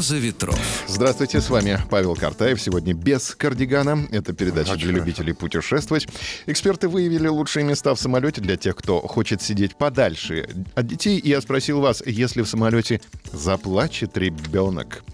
«Роза 0.00 0.16
ветров». 0.16 0.58
Здравствуйте, 0.88 1.42
с 1.42 1.50
вами 1.50 1.78
Павел 1.90 2.16
Картаев. 2.16 2.58
Сегодня 2.58 2.94
без 2.94 3.34
кардигана. 3.34 4.08
Это 4.10 4.32
передача 4.32 4.72
Очень 4.72 4.84
для 4.84 4.92
любителей 4.92 5.34
путешествовать. 5.34 6.08
Эксперты 6.46 6.88
выявили 6.88 7.28
лучшие 7.28 7.66
места 7.66 7.94
в 7.94 8.00
самолете 8.00 8.40
для 8.40 8.56
тех, 8.56 8.76
кто 8.76 9.02
хочет 9.02 9.42
сидеть 9.42 9.76
подальше 9.76 10.48
от 10.74 10.86
детей. 10.86 11.18
И 11.18 11.28
я 11.28 11.42
спросил 11.42 11.82
вас, 11.82 12.02
если 12.06 12.40
в 12.40 12.48
самолете 12.48 13.02
заплачет 13.30 14.16
ребенок, 14.16 15.04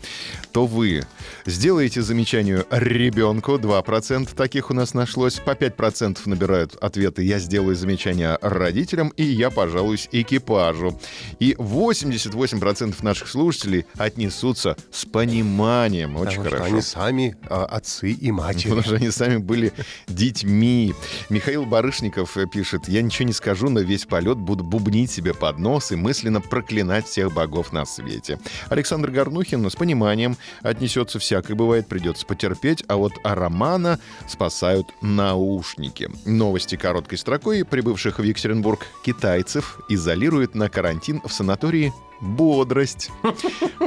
то 0.57 0.65
вы 0.65 1.05
сделаете 1.45 2.01
замечание 2.01 2.65
ребенку. 2.71 3.57
2% 3.57 4.35
таких 4.35 4.71
у 4.71 4.73
нас 4.73 4.95
нашлось. 4.95 5.35
По 5.35 5.51
5% 5.51 6.21
набирают 6.25 6.77
ответы 6.77 7.23
«Я 7.25 7.39
сделаю 7.41 7.77
замечание 7.77 8.39
родителям» 8.41 9.11
и 9.19 9.23
«Я 9.23 9.51
пожалуюсь 9.51 10.09
экипажу». 10.13 10.99
И 11.41 11.53
88% 11.59 12.95
наших 13.03 13.29
слушателей 13.29 13.85
отнесутся 13.99 14.79
с 14.91 15.05
пониманием. 15.05 16.17
Очень 16.17 16.43
Потому 16.43 16.47
что 16.47 16.57
хорошо. 16.57 16.73
они 16.73 16.81
сами 16.81 17.37
а, 17.51 17.67
отцы 17.67 18.13
и 18.13 18.33
матери. 18.33 18.71
Потому 18.71 18.83
что 18.83 18.95
они 18.95 19.11
сами 19.11 19.37
были 19.37 19.75
детьми. 20.09 20.95
Михаил 21.29 21.67
Барышников 21.67 22.35
э, 22.39 22.47
пишет, 22.47 22.89
я 22.89 23.03
ничего 23.03 23.27
не 23.27 23.35
скажу, 23.35 23.69
но 23.69 23.81
весь 23.81 24.07
полет 24.07 24.39
буду 24.39 24.65
бубнить 24.65 25.11
себе 25.11 25.35
под 25.35 25.59
нос 25.59 25.93
и 25.93 25.97
мысленно 25.97 26.41
проклинать 26.41 27.07
всех 27.07 27.35
богов 27.35 27.75
на 27.75 27.85
свете. 27.85 28.39
Александр 28.71 29.11
Горнухин 29.11 29.69
с 29.69 29.77
пониманием 29.77 30.39
отнесется 30.63 31.19
всякое 31.19 31.55
бывает, 31.55 31.89
придется 31.89 32.27
потерпеть, 32.27 32.85
а 32.89 32.97
вот 32.97 33.13
а 33.25 33.35
Романа 33.35 33.99
спасают 34.29 34.89
наушники. 35.01 36.11
Новости 36.25 36.77
короткой 36.77 37.19
строкой 37.19 37.65
прибывших 37.65 38.19
в 38.19 38.23
Екатеринбург 38.23 38.87
китайцев 39.05 39.81
изолируют 39.89 40.55
на 40.55 40.69
карантин 40.69 41.21
в 41.25 41.33
санатории 41.33 41.93
бодрость. 42.21 43.11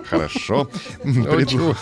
Хорошо. 0.06 0.70
Предло- 1.04 1.76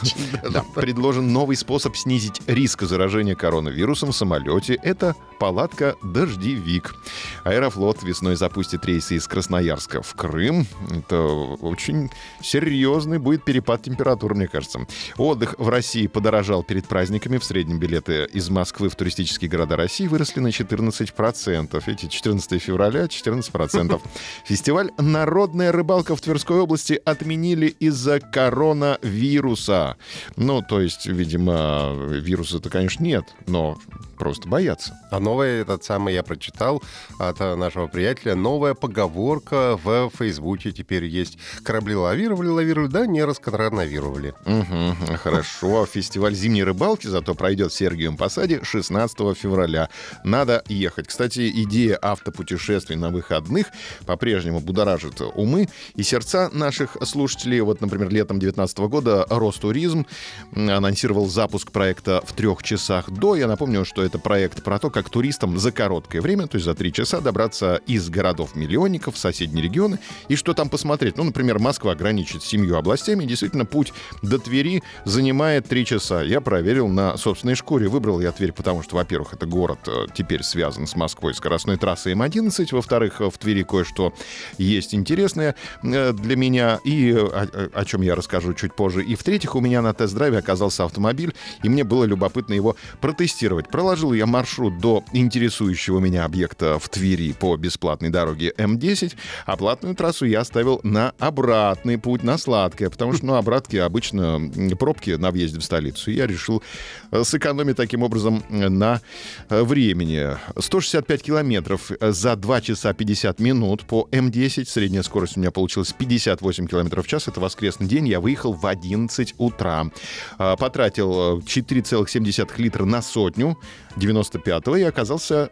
Да, 0.52 0.64
Предложен 0.76 1.32
новый 1.34 1.56
способ 1.56 1.96
снизить 1.96 2.42
риск 2.48 2.84
заражения 2.84 3.36
коронавирусом 3.36 4.12
в 4.12 4.16
самолете. 4.16 4.78
Это 4.84 5.16
палатка-дождевик. 5.40 6.96
Аэрофлот 7.44 8.04
весной 8.04 8.36
запустит 8.36 8.86
рейсы 8.86 9.16
из 9.16 9.28
Красноярска 9.28 10.02
в 10.02 10.14
Крым. 10.16 10.66
Это 10.90 11.22
очень 11.24 12.10
серьезный 12.42 13.20
будет 13.20 13.44
перепад 13.44 13.84
температур, 13.84 14.36
мне 14.36 14.48
кажется. 14.48 14.86
Отдых 15.18 15.56
в 15.58 15.70
России 15.70 16.08
подорожал 16.08 16.64
перед 16.64 16.88
праздниками. 16.88 17.38
В 17.38 17.44
среднем 17.44 17.80
билеты 17.80 18.26
из 18.34 18.50
Москвы 18.50 18.90
в 18.90 18.96
туристические 18.96 19.50
города 19.50 19.76
России 19.76 20.08
выросли 20.08 20.40
на 20.40 20.48
14%. 20.48 21.84
Эти 21.88 22.08
14 22.08 22.62
февраля 22.62 23.06
14%. 23.06 24.02
Фестиваль 24.46 24.92
«Народная 24.98 25.72
рыбалка» 25.72 26.16
в 26.16 26.22
Тверской 26.38 26.60
области 26.60 27.02
отменили 27.04 27.66
из-за 27.80 28.20
коронавируса. 28.20 29.98
Ну, 30.36 30.62
то 30.62 30.80
есть, 30.80 31.08
видимо, 31.08 31.96
вируса-то, 31.98 32.70
конечно, 32.70 33.04
нет, 33.04 33.24
но 33.48 33.80
просто 34.18 34.50
боятся. 34.50 34.98
А 35.12 35.20
новое, 35.20 35.62
этот 35.62 35.84
самый 35.84 36.14
я 36.14 36.24
прочитал 36.24 36.84
от 37.20 37.38
а, 37.40 37.56
нашего 37.56 37.88
приятеля, 37.88 38.36
новая 38.36 38.74
поговорка 38.74 39.80
в 39.84 40.12
Фейсбуке 40.18 40.72
теперь 40.72 41.06
есть. 41.06 41.38
Корабли 41.64 41.96
лавировали, 41.96 42.48
лавировали, 42.50 42.90
да 42.90 43.06
не 43.06 43.24
раскоронавировали. 43.24 44.34
Мгм, 44.46 45.18
хорошо. 45.18 45.86
Фестиваль 45.86 46.34
зимней 46.34 46.64
рыбалки 46.64 47.08
зато 47.08 47.36
пройдет 47.36 47.72
в 47.72 47.76
Сергиевом 47.76 48.18
Посаде 48.18 48.64
16 48.64 49.36
февраля. 49.36 49.90
Надо 50.24 50.64
ехать. 50.68 51.08
Кстати, 51.08 51.50
идея 51.64 51.98
автопутешествий 52.02 52.96
на 52.96 53.10
выходных 53.10 53.68
по-прежнему 54.06 54.60
будоражит 54.60 55.22
умы 55.36 55.70
и 55.96 56.04
сердца 56.04 56.50
наших 56.52 56.98
слушателей. 57.04 57.62
Вот, 57.62 57.82
например, 57.82 58.10
летом 58.10 58.40
2019 58.40 58.78
года 58.80 59.26
Ростуризм 59.30 60.06
анонсировал 60.54 61.28
запуск 61.28 61.72
проекта 61.72 62.22
в 62.26 62.34
трех 62.34 62.64
часах 62.64 63.10
до. 63.10 63.36
Я 63.36 63.48
напомню, 63.48 63.86
что 63.86 64.04
это 64.08 64.20
проект 64.20 64.64
про 64.64 64.80
то, 64.80 64.90
как 64.90 65.10
туристам 65.10 65.60
за 65.60 65.72
короткое 65.72 66.22
время, 66.22 66.48
то 66.48 66.56
есть 66.56 66.66
за 66.66 66.74
три 66.74 66.92
часа, 66.92 67.22
добраться 67.22 67.82
из 67.86 68.10
городов-миллионников 68.10 69.16
в 69.16 69.18
соседние 69.18 69.64
регионы 69.64 70.00
и 70.28 70.36
что 70.36 70.54
там 70.54 70.70
посмотреть. 70.70 71.18
Ну, 71.18 71.24
например, 71.24 71.60
Москва 71.60 71.96
граничит 71.96 72.44
семью 72.44 72.78
областями. 72.78 73.24
и 73.24 73.28
Действительно, 73.28 73.66
путь 73.66 73.94
до 74.22 74.40
Твери 74.40 74.84
занимает 75.06 75.68
три 75.68 75.86
часа. 75.86 76.22
Я 76.24 76.42
проверил 76.42 76.88
на 76.88 77.18
собственной 77.18 77.56
шкуре. 77.56 77.88
Выбрал 77.88 78.20
я 78.20 78.32
Тверь, 78.32 78.52
потому 78.52 78.84
что, 78.84 78.96
во-первых, 78.96 79.34
это 79.34 79.46
город 79.46 79.80
э, 79.88 80.08
теперь 80.14 80.44
связан 80.44 80.88
с 80.88 80.96
Москвой 80.96 81.34
скоростной 81.34 81.78
трассой 81.78 82.14
М11. 82.14 82.68
Во-вторых, 82.72 83.22
э, 83.22 83.30
в 83.30 83.38
Твери 83.38 83.64
кое-что 83.64 84.14
есть 84.58 84.94
интересное 84.94 85.56
э, 85.84 86.14
для 86.14 86.36
меня, 86.36 86.80
и 86.84 87.14
о, 87.14 87.70
о 87.74 87.86
чем 87.86 88.02
я 88.02 88.16
расскажу 88.16 88.54
чуть 88.54 88.74
позже. 88.76 89.04
И 89.04 89.16
в-третьих, 89.16 89.56
у 89.56 89.60
меня 89.60 89.82
на 89.82 89.94
тест-драйве 89.94 90.38
оказался 90.38 90.86
автомобиль, 90.86 91.34
и 91.64 91.70
мне 91.70 91.84
было 91.84 92.04
любопытно 92.06 92.54
его 92.54 92.76
протестировать. 93.02 93.70
Проложил 93.70 93.97
я 94.14 94.26
маршрут 94.26 94.80
до 94.80 95.04
интересующего 95.14 96.00
меня 96.00 96.26
объекта 96.26 96.80
в 96.80 96.90
Твери 96.90 97.34
по 97.34 97.56
бесплатной 97.58 98.10
дороге 98.10 98.54
М10, 98.58 99.16
а 99.46 99.58
платную 99.58 99.96
трассу 99.96 100.26
я 100.26 100.42
оставил 100.42 100.80
на 100.84 101.14
обратный 101.20 101.98
путь, 101.98 102.24
на 102.24 102.38
сладкое, 102.38 102.90
потому 102.90 103.14
что, 103.14 103.26
ну, 103.26 103.36
обратки 103.36 103.78
обычно 103.78 104.42
пробки 104.80 105.12
на 105.12 105.32
въезде 105.32 105.60
в 105.60 105.64
столицу. 105.64 106.12
Я 106.12 106.28
решил 106.28 106.64
э, 107.12 107.24
сэкономить 107.24 107.78
таким 107.78 108.04
образом 108.04 108.44
э, 108.50 108.70
на 108.70 109.02
э, 109.50 109.64
времени. 109.64 110.38
165 110.58 111.24
километров 111.24 111.92
за 112.00 112.36
2 112.36 112.62
часа 112.62 112.94
50 112.94 113.40
минут 113.40 113.84
по 113.86 114.08
М10. 114.12 114.66
Средняя 114.66 115.04
скорость 115.04 115.38
у 115.38 115.40
меня 115.40 115.52
получилась 115.52 115.94
58 115.94 116.68
километров 116.68 117.06
в 117.06 117.10
час. 117.10 117.28
Это 117.28 117.40
воскресный 117.40 117.88
день. 117.88 118.08
Я 118.08 118.20
выехал 118.20 118.54
в 118.54 118.66
11 118.66 119.36
утра. 119.38 119.90
А, 120.38 120.56
Потратил 120.56 121.40
э, 121.40 121.42
4,7 121.42 122.52
литра 122.58 122.86
на 122.86 123.02
сотню 123.02 123.58
95-го 123.98 124.76
и 124.78 124.84
оказался 124.84 125.50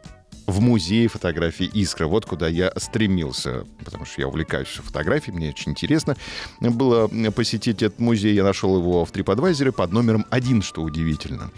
в 0.48 0.62
музее 0.62 1.08
фотографии 1.08 1.70
«Искра». 1.74 2.08
Вот 2.08 2.26
куда 2.26 2.48
я 2.48 2.72
стремился, 2.78 3.66
потому 3.84 4.06
что 4.06 4.22
я 4.22 4.28
увлекаюсь 4.28 4.68
фотографией, 4.68 5.36
мне 5.36 5.50
очень 5.50 5.72
интересно 5.72 6.16
было 6.60 7.10
посетить 7.32 7.82
этот 7.82 8.00
музей. 8.00 8.36
Я 8.36 8.44
нашел 8.44 8.78
его 8.78 9.06
в 9.06 9.12
TripAdvisor 9.12 9.72
под 9.72 9.92
номером 9.92 10.26
один, 10.30 10.62
что 10.62 10.82
удивительно. 10.82 11.52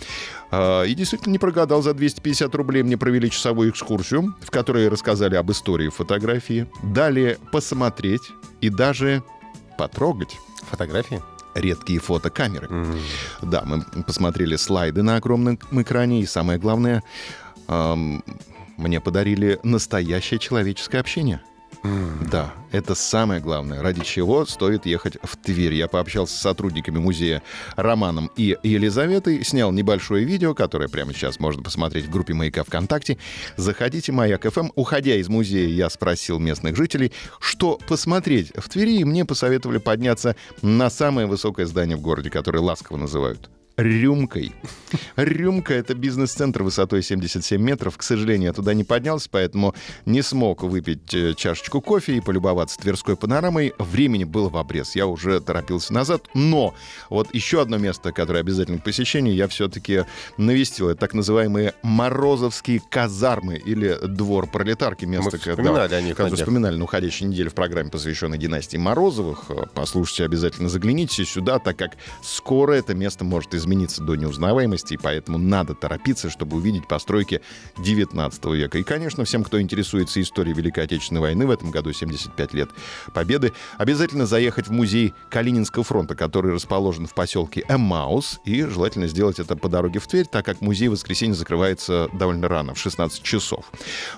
А, 0.51 0.83
И 0.83 0.93
действительно 0.93 1.33
не 1.33 1.39
прогадал. 1.39 1.81
За 1.81 1.93
250 1.93 2.53
рублей 2.55 2.83
мне 2.83 2.97
провели 2.97 3.29
часовую 3.29 3.71
экскурсию, 3.71 4.35
в 4.41 4.51
которой 4.51 4.87
рассказали 4.87 5.35
об 5.35 5.51
истории 5.51 5.89
фотографии. 5.89 6.67
Дали 6.83 7.37
посмотреть 7.51 8.31
и 8.61 8.69
даже 8.69 9.23
потрогать 9.77 10.37
Фотографии? 10.69 11.21
Редкие 11.59 11.99
фотокамеры. 11.99 12.67
Да, 13.41 13.63
мы 13.65 13.81
посмотрели 14.03 14.55
слайды 14.55 15.01
на 15.01 15.17
огромном 15.17 15.59
экране, 15.71 16.21
и 16.21 16.25
самое 16.25 16.59
главное, 16.59 17.03
ам, 17.67 18.23
мне 18.77 19.01
подарили 19.01 19.59
настоящее 19.63 20.39
человеческое 20.39 20.99
общение. 20.99 21.41
Да, 21.83 22.53
это 22.71 22.95
самое 22.95 23.39
главное, 23.39 23.81
ради 23.81 24.03
чего 24.03 24.45
стоит 24.45 24.85
ехать 24.85 25.17
в 25.23 25.37
Тверь. 25.37 25.73
Я 25.73 25.87
пообщался 25.87 26.35
с 26.35 26.41
сотрудниками 26.41 26.97
музея 26.97 27.41
Романом 27.75 28.29
и 28.35 28.57
Елизаветой, 28.63 29.43
снял 29.43 29.71
небольшое 29.71 30.25
видео, 30.25 30.53
которое 30.53 30.89
прямо 30.89 31.13
сейчас 31.13 31.39
можно 31.39 31.63
посмотреть 31.63 32.05
в 32.05 32.11
группе 32.11 32.33
«Маяка 32.33 32.63
ВКонтакте». 32.63 33.17
Заходите, 33.55 34.11
«Маяк 34.11 34.51
ФМ». 34.51 34.69
Уходя 34.75 35.15
из 35.15 35.29
музея, 35.29 35.69
я 35.69 35.89
спросил 35.89 36.39
местных 36.39 36.75
жителей, 36.75 37.13
что 37.39 37.79
посмотреть 37.87 38.51
в 38.55 38.67
Твери, 38.69 38.99
и 38.99 39.05
мне 39.05 39.25
посоветовали 39.25 39.77
подняться 39.77 40.35
на 40.61 40.89
самое 40.89 41.27
высокое 41.27 41.65
здание 41.65 41.97
в 41.97 42.01
городе, 42.01 42.29
которое 42.29 42.59
ласково 42.59 42.97
называют 42.97 43.49
рюмкой. 43.77 44.53
Рюмка— 45.15 45.73
это 45.75 45.93
бизнес-центр 45.93 46.63
высотой 46.63 47.03
77 47.03 47.61
метров. 47.61 47.97
К 47.97 48.03
сожалению, 48.03 48.47
я 48.47 48.53
туда 48.53 48.73
не 48.73 48.83
поднялся, 48.83 49.29
поэтому 49.31 49.75
не 50.05 50.23
смог 50.23 50.63
выпить 50.63 51.13
э, 51.13 51.35
чашечку 51.35 51.79
кофе 51.81 52.17
и 52.17 52.21
полюбоваться 52.21 52.79
Тверской 52.79 53.15
панорамой. 53.15 53.73
Времени 53.77 54.23
было 54.23 54.49
в 54.49 54.57
обрез. 54.57 54.95
Я 54.95 55.05
уже 55.05 55.39
торопился 55.41 55.93
назад. 55.93 56.23
Но 56.33 56.73
вот 57.09 57.33
еще 57.35 57.61
одно 57.61 57.77
место, 57.77 58.11
которое 58.11 58.39
обязательно 58.39 58.79
к 58.79 58.83
посещению, 58.83 59.35
я 59.35 59.47
все-таки 59.47 60.05
навестил. 60.37 60.89
Это 60.89 61.01
так 61.01 61.13
называемые 61.13 61.75
Морозовские 61.83 62.81
казармы 62.89 63.57
или 63.57 63.97
двор 64.07 64.47
пролетарки. 64.47 65.05
Место, 65.05 65.31
Мы 65.33 65.37
вспоминали 65.37 65.93
о 65.93 66.01
них 66.01 66.17
вспоминали 66.17 66.77
на 66.77 66.83
уходящей 66.83 67.27
неделе 67.27 67.49
в 67.49 67.53
программе, 67.53 67.91
посвященной 67.91 68.39
династии 68.39 68.77
Морозовых. 68.77 69.51
Послушайте, 69.75 70.25
обязательно 70.25 70.69
загляните 70.69 71.25
сюда, 71.25 71.59
так 71.59 71.77
как 71.77 71.91
скоро 72.23 72.73
это 72.73 72.95
место 72.95 73.23
может 73.23 73.53
измениться 73.53 73.66
измениться 73.67 74.01
до 74.01 74.15
неузнаваемости, 74.15 74.93
и 74.93 74.97
поэтому 74.97 75.37
надо 75.37 75.75
торопиться, 75.75 76.29
чтобы 76.29 76.57
увидеть 76.57 76.87
постройки 76.87 77.41
19 77.77 78.45
века. 78.45 78.77
И, 78.77 78.83
конечно, 78.83 79.25
всем, 79.25 79.43
кто 79.43 79.61
интересуется 79.61 80.21
историей 80.21 80.53
Великой 80.53 80.85
Отечественной 80.85 81.21
войны, 81.21 81.45
в 81.45 81.51
этом 81.51 81.69
году 81.69 81.91
75 81.91 82.53
лет 82.53 82.69
Победы, 83.13 83.51
обязательно 83.77 84.25
заехать 84.25 84.67
в 84.67 84.71
музей 84.71 85.13
Калининского 85.29 85.83
фронта, 85.83 86.15
который 86.15 86.53
расположен 86.53 87.07
в 87.07 87.13
поселке 87.13 87.65
Эмаус, 87.67 88.39
и 88.45 88.63
желательно 88.63 89.07
сделать 89.07 89.39
это 89.39 89.55
по 89.55 89.67
дороге 89.67 89.99
в 89.99 90.07
Тверь, 90.07 90.25
так 90.25 90.45
как 90.45 90.61
музей 90.61 90.87
в 90.87 90.91
воскресенье 90.91 91.35
закрывается 91.35 92.07
довольно 92.13 92.47
рано, 92.47 92.73
в 92.73 92.79
16 92.79 93.21
часов. 93.21 93.65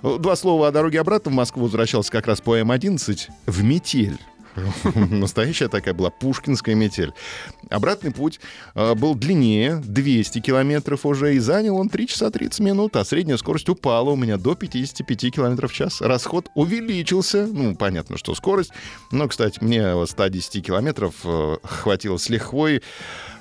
Два 0.04 0.36
слова 0.36 0.68
о 0.68 0.72
дороге 0.72 1.00
обратно. 1.00 1.32
В 1.32 1.34
Москву 1.34 1.64
возвращался 1.64 2.12
как 2.12 2.28
раз 2.28 2.42
по 2.42 2.56
М-11 2.56 3.30
в 3.48 3.64
метель. 3.64 4.20
Настоящая 4.96 5.68
такая 5.68 5.94
была 5.94 6.10
пушкинская 6.10 6.76
метель. 6.76 7.14
Обратный 7.70 8.12
путь 8.12 8.40
э, 8.76 8.96
был 8.96 9.16
длиннее, 9.16 9.78
200 9.78 10.40
километров 10.40 11.06
уже, 11.06 11.36
и 11.36 11.40
занял 11.40 11.78
он 11.78 11.90
3 11.90 12.08
часа 12.08 12.30
30 12.30 12.60
минут, 12.62 12.96
а 12.96 13.06
средняя 13.06 13.38
скорость 13.38 13.70
упала 13.70 14.10
у 14.10 14.16
меня 14.16 14.38
до 14.38 14.56
55 14.56 15.36
километров 15.36 15.72
в 15.72 15.76
час. 15.76 16.02
Расход 16.02 16.50
увеличился, 16.56 17.48
ну, 17.48 17.76
понятно, 17.76 18.18
что 18.18 18.36
скорость, 18.36 18.72
но, 19.12 19.28
кстати, 19.28 19.60
мне 19.62 20.06
110 20.06 20.66
километров 20.66 21.14
э, 21.24 21.58
хватило 21.64 22.18
с 22.18 22.30
лихвой, 22.30 22.82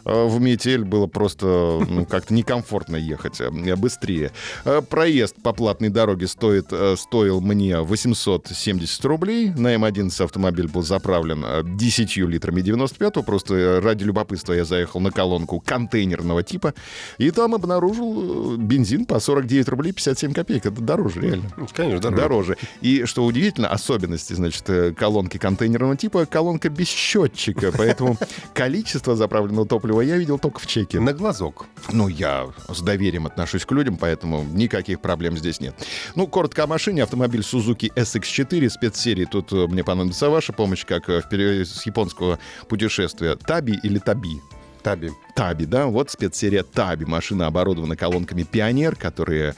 в 0.09 0.41
метель 0.41 0.85
было 0.85 1.07
просто 1.07 1.47
ну, 1.89 2.07
как-то 2.07 2.33
некомфортно 2.33 2.97
ехать 2.97 3.41
э, 3.41 3.77
быстрее. 3.77 4.33
Э, 4.65 4.81
проезд 4.81 5.37
по 5.43 5.53
платной 5.53 5.91
дороге 5.91 6.27
стоит, 6.27 6.73
стоил 6.97 7.41
мне 7.41 7.81
870 7.81 9.05
рублей. 9.05 9.51
На 9.51 9.75
М11 9.75 10.25
автомобиль 10.25 10.69
был 10.69 10.83
заправлен 10.83 11.45
10 11.77 12.17
литрами 12.17 12.63
95 12.63 13.25
Просто 13.25 13.81
ради 13.83 14.05
любопытства 14.05 14.55
я 14.55 14.65
заехал 14.65 15.01
на 15.01 15.11
колонку 15.11 15.61
контейнерного 15.65 16.43
типа. 16.43 16.75
И 17.19 17.31
там 17.31 17.55
обнаружил 17.55 18.57
бензин 18.57 19.05
по 19.05 19.21
49 19.21 19.69
рублей 19.69 19.93
57 19.93 20.33
копеек. 20.33 20.67
Это 20.67 20.81
дороже, 20.81 21.21
реально. 21.21 21.51
Конечно, 21.75 22.11
дороже. 22.11 22.23
Дороже. 22.23 22.57
И 22.81 23.05
что 23.05 23.25
удивительно, 23.25 23.69
особенности, 23.69 24.33
значит, 24.33 24.65
колонки 24.97 25.39
контейнерного 25.39 25.97
типа, 25.97 26.27
колонка 26.27 26.71
без 26.71 26.89
счетчика. 26.89 27.73
Поэтому 27.77 28.17
количество 28.55 29.15
заправленного 29.17 29.67
топлива 29.67 29.98
этого 29.99 30.03
я 30.03 30.17
видел 30.17 30.39
только 30.39 30.61
в 30.61 30.67
чеке. 30.67 31.01
На 31.01 31.13
глазок. 31.13 31.67
Ну, 31.93 32.09
я 32.09 32.49
с 32.69 32.81
доверием 32.81 33.27
отношусь 33.27 33.65
к 33.65 33.73
людям, 33.73 33.97
поэтому 33.97 34.45
никаких 34.45 35.01
проблем 35.01 35.37
здесь 35.37 35.61
нет. 35.61 35.75
Ну, 36.15 36.27
коротко 36.27 36.65
о 36.65 36.67
машине. 36.67 37.03
Автомобиль 37.03 37.41
Suzuki 37.41 37.93
SX4 37.95 38.69
спецсерии. 38.69 39.25
Тут 39.25 39.53
э, 39.53 39.67
мне 39.67 39.85
понадобится 39.85 40.31
ваша 40.31 40.53
помощь, 40.53 40.85
как 40.87 41.09
э, 41.09 41.21
в 41.21 41.29
переводе 41.29 41.65
с 41.65 41.85
японского 41.87 42.39
путешествия. 42.69 43.37
Таби 43.37 43.79
или 43.83 43.99
Таби? 43.99 44.41
Таби. 44.83 45.11
Таби, 45.35 45.67
да, 45.67 45.87
вот 45.87 46.11
спецсерия 46.11 46.63
Таби. 46.63 47.05
Машина 47.05 47.47
оборудована 47.47 47.97
колонками 47.97 48.45
Пионер, 48.45 48.95
которые 48.95 49.55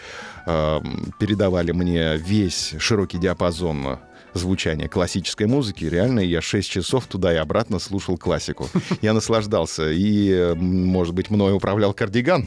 э, 0.47 0.81
передавали 1.19 1.73
мне 1.73 2.17
весь 2.17 2.75
широкий 2.79 3.19
диапазон 3.19 3.99
звучания 4.35 4.89
классической 4.89 5.47
музыки. 5.47 5.85
Реально, 5.85 6.21
я 6.21 6.41
6 6.41 6.71
часов 6.71 7.07
туда 7.07 7.33
и 7.33 7.37
обратно 7.37 7.79
слушал 7.79 8.17
классику. 8.17 8.69
Я 9.03 9.13
наслаждался. 9.13 9.91
И, 9.91 10.55
может 10.57 11.15
быть, 11.15 11.31
мной 11.31 11.55
управлял 11.55 11.93
кардиган. 11.93 12.47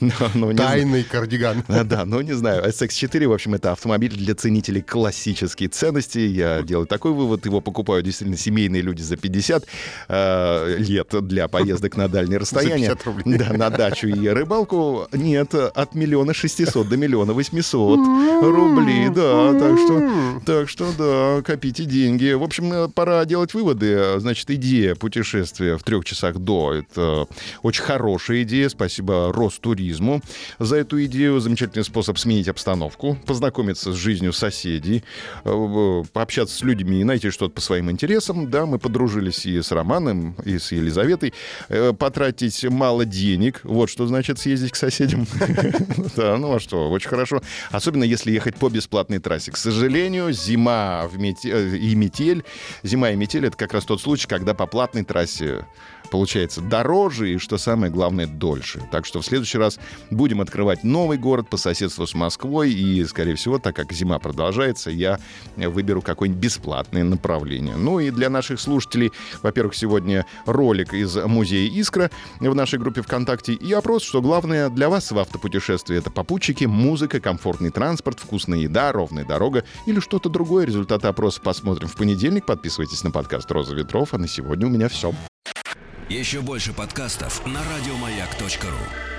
Тайный 0.56 1.04
кардиган. 1.04 1.64
Да, 1.84 2.04
но 2.06 2.22
не 2.22 2.32
знаю. 2.32 2.64
SX4, 2.64 3.26
в 3.26 3.32
общем, 3.32 3.54
это 3.54 3.72
автомобиль 3.72 4.12
для 4.12 4.34
ценителей 4.34 4.80
классические 4.80 5.68
ценности. 5.68 6.18
Я 6.18 6.62
делаю 6.62 6.86
такой 6.86 7.12
вывод. 7.12 7.44
Его 7.44 7.60
покупают 7.60 8.06
действительно 8.06 8.38
семейные 8.38 8.80
люди 8.80 9.02
за 9.02 9.16
50 9.16 9.64
э, 10.08 10.76
лет 10.78 11.08
для 11.26 11.48
поездок 11.48 11.96
на 11.96 12.08
дальние 12.08 12.38
расстояния. 12.38 12.90
За 12.90 12.96
50 12.96 13.06
рублей. 13.06 13.38
Да, 13.38 13.52
на 13.52 13.70
дачу 13.70 14.08
и 14.08 14.28
рыбалку. 14.28 15.08
Нет, 15.12 15.54
от 15.54 15.94
миллиона 15.94 16.32
600 16.32 16.88
до 16.88 16.96
миллиона 16.96 17.32
800 17.34 17.98
рублей. 18.42 19.08
Да, 19.10 19.52
так 19.52 19.78
что 19.78 20.13
так 20.46 20.68
что 20.68 20.92
да, 20.96 21.42
копите 21.42 21.84
деньги. 21.84 22.32
В 22.32 22.42
общем, 22.42 22.72
э, 22.72 22.88
пора 22.88 23.24
делать 23.24 23.54
выводы. 23.54 24.18
Значит, 24.18 24.50
идея 24.50 24.94
путешествия 24.94 25.76
в 25.76 25.82
трех 25.82 26.04
часах 26.04 26.38
до— 26.38 26.74
это 26.74 27.26
очень 27.62 27.82
хорошая 27.82 28.42
идея. 28.42 28.68
Спасибо 28.68 29.32
Ростуризму 29.32 30.22
за 30.58 30.76
эту 30.76 31.04
идею. 31.04 31.40
Замечательный 31.40 31.84
способ 31.84 32.18
сменить 32.18 32.48
обстановку, 32.48 33.18
познакомиться 33.26 33.92
с 33.92 33.96
жизнью 33.96 34.32
соседей, 34.32 35.04
э, 35.44 36.02
пообщаться 36.12 36.56
с 36.56 36.62
людьми 36.62 37.00
и 37.00 37.04
найти 37.04 37.30
что-то 37.30 37.54
по 37.54 37.60
своим 37.60 37.90
интересам. 37.90 38.50
Да, 38.50 38.66
мы 38.66 38.78
подружились 38.78 39.46
и 39.46 39.60
с 39.60 39.72
Романом, 39.72 40.36
и 40.44 40.58
с 40.58 40.72
Елизаветой. 40.72 41.34
Э, 41.68 41.92
потратить 41.92 42.64
мало 42.64 43.04
денег. 43.04 43.60
Вот 43.64 43.90
что 43.90 44.06
значит 44.06 44.38
съездить 44.38 44.72
к 44.72 44.76
соседям. 44.76 45.26
Да, 46.16 46.36
ну 46.36 46.54
а 46.54 46.60
что, 46.60 46.90
очень 46.90 47.08
хорошо. 47.08 47.40
Особенно 47.70 48.04
если 48.04 48.30
ехать 48.30 48.56
по 48.56 48.68
бесплатной 48.68 49.18
трассе. 49.18 49.50
К 49.50 49.56
сожалению, 49.56 50.03
сожалению, 50.04 50.32
зима 50.32 51.06
в 51.06 51.18
мете... 51.18 51.50
Э, 51.50 51.76
и 51.76 51.94
метель, 51.94 52.44
зима 52.82 53.10
и 53.10 53.16
метель— 53.16 53.46
это 53.46 53.56
как 53.56 53.72
раз 53.72 53.84
тот 53.84 54.02
случай, 54.02 54.26
когда 54.28 54.52
по 54.52 54.66
платной 54.66 55.02
трассе 55.02 55.64
получается 56.10 56.60
дороже 56.60 57.32
и, 57.32 57.38
что 57.38 57.58
самое 57.58 57.90
главное, 57.90 58.26
дольше. 58.26 58.82
Так 58.92 59.06
что 59.06 59.20
в 59.20 59.26
следующий 59.26 59.58
раз 59.58 59.78
будем 60.10 60.40
открывать 60.40 60.84
новый 60.84 61.18
город 61.18 61.48
по 61.48 61.56
соседству 61.56 62.06
с 62.06 62.14
Москвой. 62.14 62.72
И, 62.72 63.04
скорее 63.04 63.34
всего, 63.34 63.58
так 63.58 63.74
как 63.74 63.92
зима 63.92 64.18
продолжается, 64.18 64.90
я 64.90 65.18
выберу 65.56 66.02
какое-нибудь 66.02 66.42
бесплатное 66.42 67.04
направление. 67.04 67.76
Ну 67.76 67.98
и 67.98 68.10
для 68.10 68.30
наших 68.30 68.60
слушателей, 68.60 69.12
во-первых, 69.42 69.74
сегодня 69.74 70.26
ролик 70.46 70.94
из 70.94 71.16
музея 71.16 71.68
«Искра» 71.68 72.10
в 72.38 72.54
нашей 72.54 72.78
группе 72.78 73.02
ВКонтакте 73.02 73.52
и 73.54 73.72
опрос, 73.72 74.02
что 74.02 74.22
главное 74.22 74.68
для 74.68 74.88
вас 74.88 75.10
в 75.10 75.18
автопутешествии— 75.18 75.96
это 75.98 76.10
попутчики, 76.10 76.64
музыка, 76.64 77.20
комфортный 77.20 77.70
транспорт, 77.70 78.20
вкусная 78.20 78.60
еда, 78.60 78.92
ровная 78.92 79.24
дорога 79.24 79.64
или 79.94 80.00
что-то 80.00 80.28
другое. 80.28 80.66
Результаты 80.66 81.06
опроса 81.06 81.40
посмотрим 81.40 81.88
в 81.88 81.96
понедельник. 81.96 82.44
Подписывайтесь 82.44 83.02
на 83.04 83.10
подкаст 83.10 83.50
«Роза 83.50 83.74
ветров». 83.74 84.12
А 84.12 84.18
на 84.18 84.28
сегодня 84.28 84.66
у 84.66 84.70
меня 84.70 84.88
все. 84.88 85.14
Еще 86.08 86.42
больше 86.42 86.72
подкастов 86.72 87.46
на 87.46 87.60
радиомаяк.ру 87.60 89.13